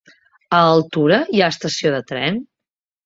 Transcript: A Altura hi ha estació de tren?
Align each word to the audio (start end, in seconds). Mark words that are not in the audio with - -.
A 0.59 0.61
Altura 0.69 1.19
hi 1.35 1.43
ha 1.43 1.51
estació 1.57 1.93
de 1.97 2.01
tren? 2.13 2.41